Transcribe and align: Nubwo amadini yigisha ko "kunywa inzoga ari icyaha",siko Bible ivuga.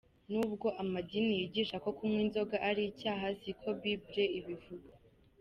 Nubwo 0.31 0.67
amadini 0.81 1.31
yigisha 1.39 1.75
ko 1.83 1.89
"kunywa 1.97 2.21
inzoga 2.25 2.55
ari 2.69 2.81
icyaha",siko 2.91 3.67
Bible 3.81 4.23
ivuga. 4.39 4.91